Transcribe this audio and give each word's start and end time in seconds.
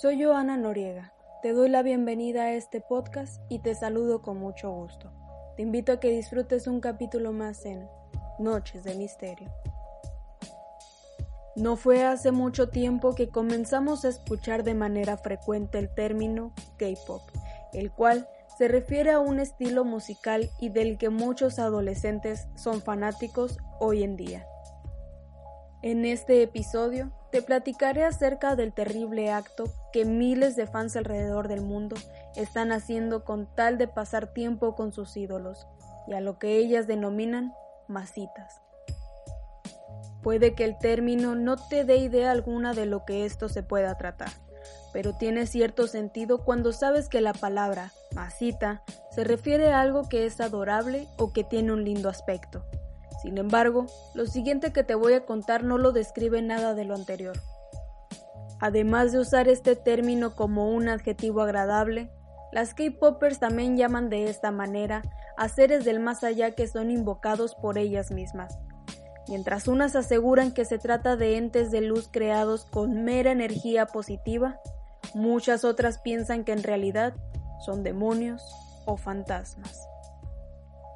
Soy 0.00 0.22
Joana 0.22 0.56
Noriega. 0.56 1.12
Te 1.42 1.52
doy 1.52 1.68
la 1.68 1.82
bienvenida 1.82 2.42
a 2.44 2.52
este 2.52 2.80
podcast 2.80 3.42
y 3.48 3.58
te 3.58 3.74
saludo 3.74 4.22
con 4.22 4.38
mucho 4.38 4.70
gusto. 4.70 5.10
Te 5.56 5.62
invito 5.62 5.90
a 5.90 5.98
que 5.98 6.12
disfrutes 6.12 6.68
un 6.68 6.80
capítulo 6.80 7.32
más 7.32 7.66
en 7.66 7.88
Noches 8.38 8.84
de 8.84 8.94
Misterio. 8.94 9.50
No 11.56 11.74
fue 11.74 12.04
hace 12.04 12.30
mucho 12.30 12.68
tiempo 12.68 13.16
que 13.16 13.30
comenzamos 13.30 14.04
a 14.04 14.10
escuchar 14.10 14.62
de 14.62 14.74
manera 14.74 15.16
frecuente 15.16 15.80
el 15.80 15.92
término 15.92 16.52
K-pop, 16.76 17.22
el 17.72 17.90
cual 17.90 18.28
se 18.56 18.68
refiere 18.68 19.10
a 19.10 19.18
un 19.18 19.40
estilo 19.40 19.84
musical 19.84 20.48
y 20.60 20.68
del 20.68 20.96
que 20.96 21.08
muchos 21.08 21.58
adolescentes 21.58 22.46
son 22.54 22.82
fanáticos 22.82 23.58
hoy 23.80 24.04
en 24.04 24.14
día. 24.14 24.46
En 25.80 26.04
este 26.04 26.42
episodio 26.42 27.12
te 27.30 27.40
platicaré 27.40 28.04
acerca 28.04 28.56
del 28.56 28.72
terrible 28.72 29.30
acto 29.30 29.64
que 29.92 30.04
miles 30.04 30.56
de 30.56 30.66
fans 30.66 30.96
alrededor 30.96 31.46
del 31.46 31.60
mundo 31.60 31.94
están 32.34 32.72
haciendo 32.72 33.24
con 33.24 33.46
tal 33.54 33.78
de 33.78 33.86
pasar 33.86 34.32
tiempo 34.32 34.74
con 34.74 34.92
sus 34.92 35.16
ídolos 35.16 35.68
y 36.08 36.14
a 36.14 36.20
lo 36.20 36.40
que 36.40 36.56
ellas 36.56 36.88
denominan 36.88 37.54
masitas. 37.86 38.60
Puede 40.20 40.56
que 40.56 40.64
el 40.64 40.76
término 40.78 41.36
no 41.36 41.56
te 41.56 41.84
dé 41.84 41.98
idea 41.98 42.32
alguna 42.32 42.74
de 42.74 42.86
lo 42.86 43.04
que 43.04 43.24
esto 43.24 43.48
se 43.48 43.62
pueda 43.62 43.96
tratar, 43.96 44.32
pero 44.92 45.14
tiene 45.14 45.46
cierto 45.46 45.86
sentido 45.86 46.44
cuando 46.44 46.72
sabes 46.72 47.08
que 47.08 47.20
la 47.20 47.34
palabra 47.34 47.92
masita 48.16 48.82
se 49.12 49.22
refiere 49.22 49.70
a 49.70 49.80
algo 49.80 50.08
que 50.08 50.26
es 50.26 50.40
adorable 50.40 51.06
o 51.18 51.32
que 51.32 51.44
tiene 51.44 51.72
un 51.72 51.84
lindo 51.84 52.08
aspecto. 52.08 52.64
Sin 53.22 53.38
embargo, 53.38 53.86
lo 54.14 54.26
siguiente 54.26 54.72
que 54.72 54.84
te 54.84 54.94
voy 54.94 55.14
a 55.14 55.24
contar 55.24 55.64
no 55.64 55.78
lo 55.78 55.92
describe 55.92 56.40
nada 56.42 56.74
de 56.74 56.84
lo 56.84 56.94
anterior. 56.94 57.36
Además 58.60 59.12
de 59.12 59.18
usar 59.18 59.48
este 59.48 59.76
término 59.76 60.34
como 60.34 60.70
un 60.70 60.88
adjetivo 60.88 61.42
agradable, 61.42 62.10
las 62.52 62.74
K-Poppers 62.74 63.38
también 63.40 63.76
llaman 63.76 64.08
de 64.08 64.28
esta 64.28 64.50
manera 64.50 65.02
a 65.36 65.48
seres 65.48 65.84
del 65.84 66.00
más 66.00 66.24
allá 66.24 66.52
que 66.52 66.66
son 66.66 66.90
invocados 66.90 67.54
por 67.54 67.78
ellas 67.78 68.10
mismas, 68.10 68.58
Mientras 69.28 69.68
unas 69.68 69.94
aseguran 69.94 70.52
que 70.52 70.64
se 70.64 70.78
trata 70.78 71.16
de 71.16 71.36
entes 71.36 71.70
de 71.70 71.82
luz 71.82 72.08
creados 72.10 72.64
con 72.64 73.04
mera 73.04 73.30
energía 73.30 73.84
positiva, 73.84 74.58
muchas 75.14 75.64
otras 75.64 75.98
piensan 75.98 76.44
que 76.44 76.52
en 76.52 76.62
realidad 76.62 77.14
son 77.64 77.82
demonios 77.82 78.42
o 78.86 78.96
fantasmas. 78.96 79.86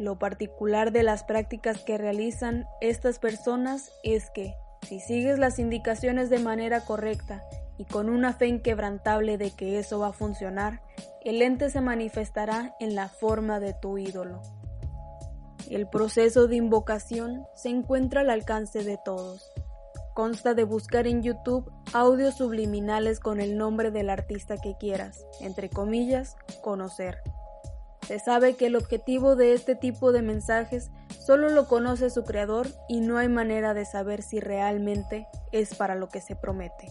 Lo 0.00 0.18
particular 0.18 0.92
de 0.92 1.02
las 1.02 1.24
prácticas 1.24 1.84
que 1.84 1.98
realizan 1.98 2.66
estas 2.80 3.18
personas 3.18 3.92
es 4.02 4.30
que, 4.30 4.54
si 4.88 4.98
sigues 4.98 5.38
las 5.38 5.58
indicaciones 5.58 6.30
de 6.30 6.38
manera 6.38 6.80
correcta 6.86 7.44
y 7.76 7.84
con 7.84 8.08
una 8.08 8.32
fe 8.32 8.46
inquebrantable 8.46 9.36
de 9.36 9.50
que 9.50 9.78
eso 9.78 9.98
va 9.98 10.08
a 10.08 10.12
funcionar, 10.14 10.80
el 11.22 11.42
ente 11.42 11.68
se 11.68 11.82
manifestará 11.82 12.74
en 12.80 12.94
la 12.94 13.10
forma 13.10 13.60
de 13.60 13.74
tu 13.74 13.98
ídolo. 13.98 14.40
El 15.68 15.86
proceso 15.86 16.48
de 16.48 16.56
invocación 16.56 17.44
se 17.54 17.68
encuentra 17.68 18.22
al 18.22 18.30
alcance 18.30 18.82
de 18.82 18.98
todos. 19.04 19.52
Consta 20.14 20.54
de 20.54 20.64
buscar 20.64 21.06
en 21.08 21.22
YouTube 21.22 21.70
audios 21.92 22.38
subliminales 22.38 23.20
con 23.20 23.38
el 23.38 23.58
nombre 23.58 23.90
del 23.90 24.08
artista 24.08 24.56
que 24.56 24.78
quieras, 24.78 25.26
entre 25.40 25.68
comillas, 25.68 26.38
conocer. 26.62 27.18
Se 28.10 28.18
sabe 28.18 28.56
que 28.56 28.66
el 28.66 28.74
objetivo 28.74 29.36
de 29.36 29.52
este 29.52 29.76
tipo 29.76 30.10
de 30.10 30.20
mensajes 30.20 30.90
solo 31.24 31.48
lo 31.48 31.68
conoce 31.68 32.10
su 32.10 32.24
creador 32.24 32.66
y 32.88 32.98
no 32.98 33.18
hay 33.18 33.28
manera 33.28 33.72
de 33.72 33.84
saber 33.84 34.22
si 34.22 34.40
realmente 34.40 35.28
es 35.52 35.76
para 35.76 35.94
lo 35.94 36.08
que 36.08 36.20
se 36.20 36.34
promete. 36.34 36.88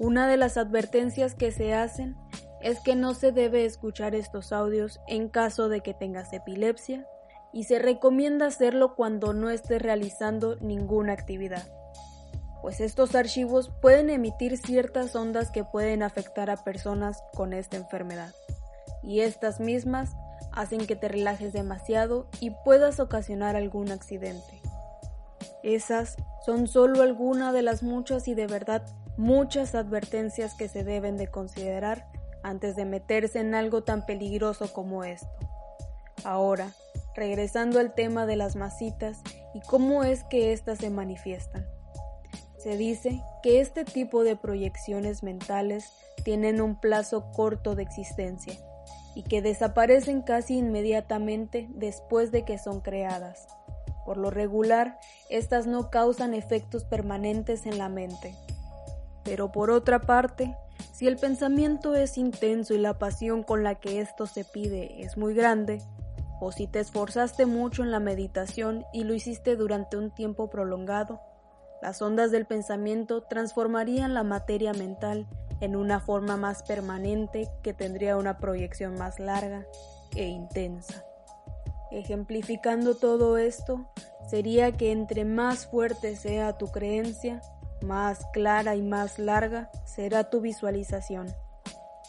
Una 0.00 0.26
de 0.26 0.36
las 0.36 0.56
advertencias 0.56 1.36
que 1.36 1.52
se 1.52 1.74
hacen 1.74 2.16
es 2.60 2.80
que 2.80 2.96
no 2.96 3.14
se 3.14 3.30
debe 3.30 3.64
escuchar 3.64 4.16
estos 4.16 4.52
audios 4.52 4.98
en 5.06 5.28
caso 5.28 5.68
de 5.68 5.80
que 5.80 5.94
tengas 5.94 6.32
epilepsia, 6.32 7.06
y 7.52 7.62
se 7.62 7.78
recomienda 7.78 8.46
hacerlo 8.46 8.96
cuando 8.96 9.32
no 9.32 9.48
estés 9.48 9.80
realizando 9.80 10.56
ninguna 10.56 11.12
actividad, 11.12 11.68
pues 12.62 12.80
estos 12.80 13.14
archivos 13.14 13.70
pueden 13.80 14.10
emitir 14.10 14.58
ciertas 14.58 15.14
ondas 15.14 15.52
que 15.52 15.62
pueden 15.62 16.02
afectar 16.02 16.50
a 16.50 16.56
personas 16.56 17.22
con 17.32 17.52
esta 17.52 17.76
enfermedad, 17.76 18.34
y 19.02 19.20
estas 19.20 19.60
mismas 19.60 20.16
hacen 20.52 20.86
que 20.86 20.96
te 20.96 21.08
relajes 21.08 21.52
demasiado 21.52 22.28
y 22.40 22.50
puedas 22.50 23.00
ocasionar 23.00 23.56
algún 23.56 23.90
accidente. 23.90 24.60
Esas 25.62 26.16
son 26.44 26.68
solo 26.68 27.02
algunas 27.02 27.52
de 27.52 27.62
las 27.62 27.82
muchas 27.82 28.28
y 28.28 28.34
de 28.34 28.46
verdad 28.46 28.82
muchas 29.16 29.74
advertencias 29.74 30.54
que 30.54 30.68
se 30.68 30.84
deben 30.84 31.16
de 31.16 31.28
considerar 31.28 32.06
antes 32.42 32.76
de 32.76 32.86
meterse 32.86 33.40
en 33.40 33.54
algo 33.54 33.82
tan 33.82 34.06
peligroso 34.06 34.72
como 34.72 35.04
esto. 35.04 35.28
Ahora, 36.24 36.72
regresando 37.14 37.78
al 37.78 37.94
tema 37.94 38.24
de 38.24 38.36
las 38.36 38.56
masitas 38.56 39.20
y 39.54 39.60
cómo 39.60 40.04
es 40.04 40.24
que 40.24 40.52
éstas 40.52 40.78
se 40.78 40.90
manifiestan. 40.90 41.66
Se 42.56 42.76
dice 42.76 43.22
que 43.42 43.60
este 43.60 43.84
tipo 43.84 44.22
de 44.22 44.36
proyecciones 44.36 45.22
mentales 45.22 45.92
tienen 46.24 46.60
un 46.60 46.78
plazo 46.78 47.30
corto 47.32 47.74
de 47.74 47.82
existencia 47.82 48.58
y 49.14 49.22
que 49.22 49.42
desaparecen 49.42 50.22
casi 50.22 50.58
inmediatamente 50.58 51.68
después 51.70 52.30
de 52.30 52.44
que 52.44 52.58
son 52.58 52.80
creadas. 52.80 53.48
Por 54.04 54.16
lo 54.16 54.30
regular, 54.30 54.98
estas 55.28 55.66
no 55.66 55.90
causan 55.90 56.34
efectos 56.34 56.84
permanentes 56.84 57.66
en 57.66 57.78
la 57.78 57.88
mente. 57.88 58.34
Pero 59.24 59.52
por 59.52 59.70
otra 59.70 60.00
parte, 60.00 60.56
si 60.92 61.06
el 61.06 61.16
pensamiento 61.16 61.94
es 61.94 62.18
intenso 62.18 62.74
y 62.74 62.78
la 62.78 62.98
pasión 62.98 63.42
con 63.42 63.62
la 63.62 63.76
que 63.76 64.00
esto 64.00 64.26
se 64.26 64.44
pide 64.44 65.02
es 65.02 65.16
muy 65.16 65.34
grande, 65.34 65.82
o 66.40 66.52
si 66.52 66.66
te 66.66 66.80
esforzaste 66.80 67.44
mucho 67.44 67.82
en 67.82 67.90
la 67.90 68.00
meditación 68.00 68.84
y 68.92 69.04
lo 69.04 69.12
hiciste 69.14 69.56
durante 69.56 69.96
un 69.96 70.10
tiempo 70.10 70.48
prolongado, 70.48 71.20
las 71.82 72.00
ondas 72.02 72.30
del 72.30 72.46
pensamiento 72.46 73.22
transformarían 73.22 74.14
la 74.14 74.22
materia 74.22 74.72
mental 74.72 75.26
en 75.60 75.76
una 75.76 76.00
forma 76.00 76.36
más 76.36 76.62
permanente 76.62 77.48
que 77.62 77.74
tendría 77.74 78.16
una 78.16 78.38
proyección 78.38 78.94
más 78.94 79.18
larga 79.18 79.66
e 80.16 80.26
intensa. 80.26 81.04
Ejemplificando 81.90 82.94
todo 82.94 83.36
esto, 83.36 83.90
sería 84.28 84.72
que 84.72 84.92
entre 84.92 85.24
más 85.24 85.66
fuerte 85.66 86.16
sea 86.16 86.56
tu 86.56 86.68
creencia, 86.68 87.42
más 87.82 88.26
clara 88.32 88.76
y 88.76 88.82
más 88.82 89.18
larga 89.18 89.70
será 89.84 90.30
tu 90.30 90.40
visualización. 90.40 91.26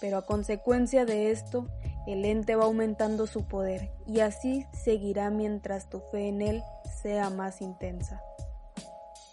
Pero 0.00 0.18
a 0.18 0.26
consecuencia 0.26 1.04
de 1.04 1.30
esto, 1.30 1.66
el 2.06 2.24
ente 2.24 2.56
va 2.56 2.64
aumentando 2.64 3.26
su 3.26 3.46
poder 3.46 3.90
y 4.06 4.20
así 4.20 4.66
seguirá 4.72 5.30
mientras 5.30 5.88
tu 5.88 6.00
fe 6.00 6.28
en 6.28 6.42
él 6.42 6.62
sea 7.02 7.30
más 7.30 7.60
intensa. 7.60 8.22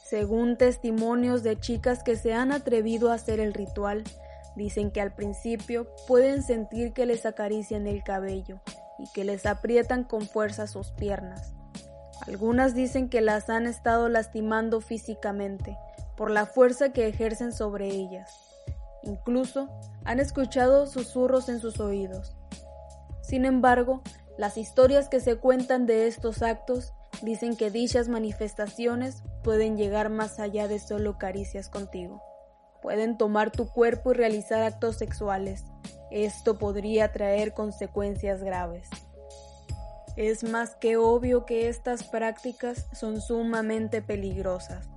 Según 0.05 0.55
testimonios 0.55 1.41
de 1.41 1.59
chicas 1.59 2.03
que 2.03 2.15
se 2.15 2.31
han 2.31 2.51
atrevido 2.51 3.09
a 3.09 3.15
hacer 3.15 3.39
el 3.39 3.55
ritual, 3.55 4.03
dicen 4.55 4.91
que 4.91 5.01
al 5.01 5.15
principio 5.15 5.87
pueden 6.07 6.43
sentir 6.43 6.93
que 6.93 7.07
les 7.07 7.25
acarician 7.25 7.87
el 7.87 8.03
cabello 8.03 8.59
y 8.99 9.11
que 9.13 9.23
les 9.23 9.47
aprietan 9.47 10.03
con 10.03 10.27
fuerza 10.27 10.67
sus 10.67 10.91
piernas. 10.91 11.55
Algunas 12.27 12.75
dicen 12.75 13.09
que 13.09 13.21
las 13.21 13.49
han 13.49 13.65
estado 13.65 14.07
lastimando 14.07 14.79
físicamente 14.79 15.75
por 16.15 16.29
la 16.29 16.45
fuerza 16.45 16.89
que 16.93 17.07
ejercen 17.07 17.51
sobre 17.51 17.87
ellas. 17.87 18.31
Incluso 19.01 19.69
han 20.03 20.19
escuchado 20.19 20.85
susurros 20.85 21.49
en 21.49 21.59
sus 21.59 21.79
oídos. 21.79 22.35
Sin 23.21 23.43
embargo, 23.43 24.03
las 24.37 24.55
historias 24.55 25.09
que 25.09 25.19
se 25.19 25.37
cuentan 25.37 25.87
de 25.87 26.05
estos 26.05 26.43
actos 26.43 26.93
dicen 27.21 27.55
que 27.55 27.71
dichas 27.71 28.07
manifestaciones 28.07 29.23
pueden 29.43 29.77
llegar 29.77 30.09
más 30.09 30.39
allá 30.39 30.67
de 30.67 30.79
solo 30.79 31.17
caricias 31.17 31.69
contigo. 31.69 32.21
Pueden 32.81 33.17
tomar 33.17 33.51
tu 33.51 33.67
cuerpo 33.67 34.11
y 34.11 34.15
realizar 34.15 34.61
actos 34.61 34.97
sexuales. 34.97 35.63
Esto 36.11 36.57
podría 36.57 37.11
traer 37.11 37.53
consecuencias 37.53 38.43
graves. 38.43 38.89
Es 40.15 40.43
más 40.43 40.75
que 40.75 40.95
obvio 40.95 41.45
que 41.45 41.67
estas 41.67 42.03
prácticas 42.03 42.87
son 42.93 43.21
sumamente 43.21 44.01
peligrosas. 44.01 44.87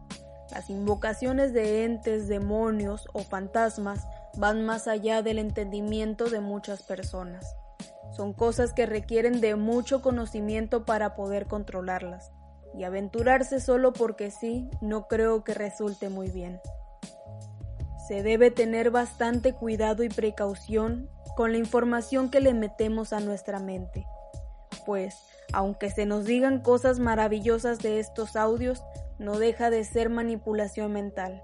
Las 0.53 0.71
invocaciones 0.71 1.53
de 1.53 1.85
entes, 1.85 2.29
demonios 2.29 3.09
o 3.13 3.21
fantasmas 3.21 4.07
van 4.37 4.65
más 4.65 4.87
allá 4.87 5.23
del 5.23 5.39
entendimiento 5.39 6.31
de 6.31 6.41
muchas 6.41 6.83
personas. 6.83 7.57
Son 8.11 8.33
cosas 8.33 8.73
que 8.73 8.87
requieren 8.87 9.41
de 9.41 9.55
mucho 9.55 10.03
conocimiento 10.03 10.85
para 10.85 11.15
poder 11.15 11.47
controlarlas, 11.47 12.33
y 12.75 12.85
aventurarse 12.85 13.61
solo 13.61 13.93
porque 13.93 14.31
sí 14.31 14.71
no 14.81 15.09
creo 15.09 15.45
que 15.45 15.55
resulte 15.55 16.09
muy 16.09 16.31
bien. 16.31 16.61
Se 18.07 18.23
debe 18.23 18.51
tener 18.51 18.91
bastante 18.91 19.53
cuidado 19.53 20.03
y 20.03 20.09
precaución 20.09 21.11
con 21.37 21.53
la 21.53 21.59
información 21.59 22.31
que 22.31 22.41
le 22.41 22.55
metemos 22.55 23.13
a 23.13 23.21
nuestra 23.21 23.59
mente, 23.59 24.07
pues, 24.87 25.15
aunque 25.53 25.91
se 25.91 26.07
nos 26.07 26.25
digan 26.25 26.61
cosas 26.61 26.99
maravillosas 26.99 27.79
de 27.79 28.01
estos 28.01 28.37
audios, 28.37 28.83
no 29.19 29.39
deja 29.39 29.71
de 29.71 29.85
ser 29.85 30.09
manipulación 30.09 30.93
mental. 30.93 31.43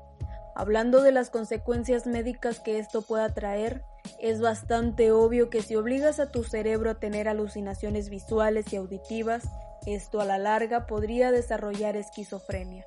Hablando 0.54 1.02
de 1.02 1.12
las 1.12 1.30
consecuencias 1.30 2.06
médicas 2.06 2.60
que 2.60 2.78
esto 2.78 3.02
pueda 3.02 3.34
traer, 3.34 3.82
es 4.18 4.40
bastante 4.40 5.12
obvio 5.12 5.50
que 5.50 5.62
si 5.62 5.76
obligas 5.76 6.18
a 6.20 6.30
tu 6.30 6.44
cerebro 6.44 6.90
a 6.90 6.94
tener 6.94 7.28
alucinaciones 7.28 8.08
visuales 8.08 8.72
y 8.72 8.76
auditivas, 8.76 9.44
esto 9.86 10.20
a 10.20 10.24
la 10.24 10.38
larga 10.38 10.86
podría 10.86 11.30
desarrollar 11.30 11.96
esquizofrenia. 11.96 12.86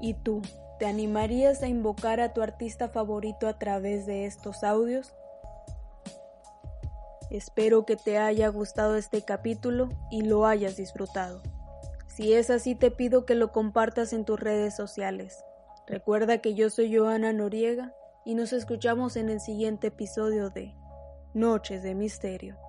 ¿Y 0.00 0.14
tú? 0.14 0.42
¿Te 0.78 0.86
animarías 0.86 1.62
a 1.62 1.68
invocar 1.68 2.20
a 2.20 2.32
tu 2.32 2.42
artista 2.42 2.88
favorito 2.88 3.46
a 3.48 3.58
través 3.58 4.06
de 4.06 4.26
estos 4.26 4.62
audios? 4.62 5.14
Espero 7.30 7.86
que 7.86 7.96
te 7.96 8.18
haya 8.18 8.48
gustado 8.48 8.96
este 8.96 9.22
capítulo 9.22 9.88
y 10.10 10.22
lo 10.22 10.46
hayas 10.46 10.76
disfrutado. 10.76 11.42
Si 12.06 12.32
es 12.34 12.50
así, 12.50 12.74
te 12.74 12.90
pido 12.90 13.24
que 13.24 13.34
lo 13.34 13.52
compartas 13.52 14.12
en 14.12 14.24
tus 14.24 14.38
redes 14.38 14.74
sociales. 14.76 15.44
Recuerda 15.86 16.38
que 16.38 16.54
yo 16.54 16.70
soy 16.70 16.96
Joana 16.96 17.32
Noriega 17.32 17.94
y 18.26 18.34
nos 18.34 18.52
escuchamos 18.52 19.14
en 19.14 19.30
el 19.30 19.40
siguiente 19.40 19.86
episodio 19.86 20.50
de 20.50 20.74
Noches 21.32 21.84
de 21.84 21.94
Misterio. 21.94 22.65